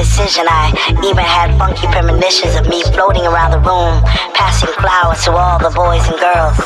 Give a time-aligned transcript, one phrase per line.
[0.00, 0.46] decision.
[0.48, 0.72] I
[1.04, 4.00] even had funky premonitions of me floating around the room,
[4.32, 6.56] passing flowers to all the boys and girls.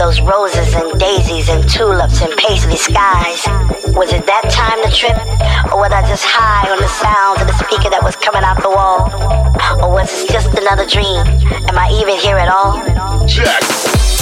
[0.00, 3.44] Those roses and daisies and tulips and paisley skies.
[3.92, 5.20] Was it that time to trip?
[5.70, 8.56] Or was I just high on the sounds of the speaker that was coming out
[8.64, 9.04] the wall?
[9.84, 11.20] Or was it just another dream?
[11.68, 12.80] Am I even here at all?
[13.28, 14.13] Jack.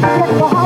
[0.00, 0.59] Gracias.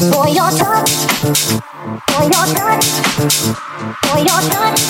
[0.00, 0.90] for your touch,
[2.08, 2.86] for your touch,
[4.08, 4.80] for your touch,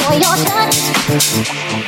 [0.00, 0.74] for your touch,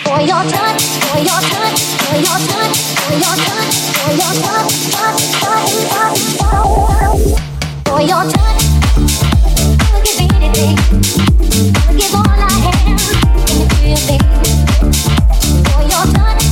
[0.04, 4.68] for your touch, for your touch, for your touch, for your touch, for your touch,
[4.92, 6.68] touch, touch, touch, touch,
[7.86, 8.62] for your touch.
[9.80, 10.76] I'll give anything,
[11.86, 13.00] I'll give all I am, and
[13.88, 14.24] you, baby.
[15.72, 16.51] For your touch.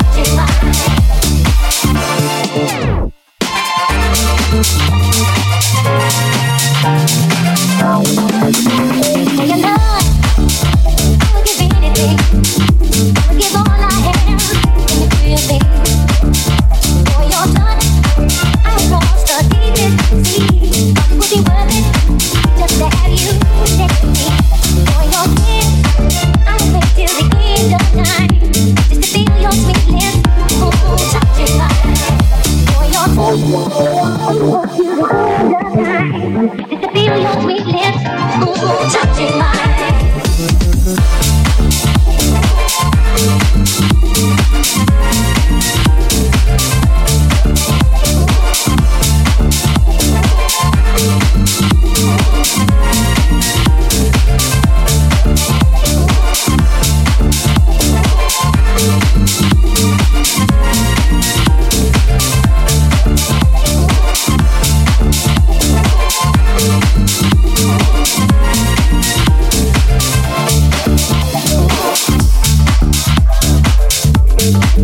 [74.41, 74.81] Música